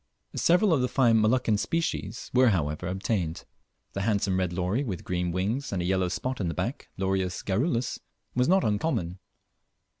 Several 0.35 0.73
of 0.73 0.81
the 0.81 0.87
fine 0.87 1.17
Moluccan 1.21 1.57
species 1.59 2.31
were 2.33 2.49
however 2.49 2.87
obtained. 2.87 3.45
The 3.93 4.01
handsome 4.01 4.39
red 4.39 4.51
lory 4.51 4.83
with 4.83 5.03
green 5.03 5.31
wings 5.31 5.71
and 5.71 5.79
a 5.79 5.85
yellow 5.85 6.07
spot 6.07 6.41
in 6.41 6.47
the 6.47 6.55
back 6.55 6.89
(Lorius 6.97 7.43
garrulus), 7.43 7.99
was 8.33 8.47
not 8.47 8.63
uncommon. 8.63 9.19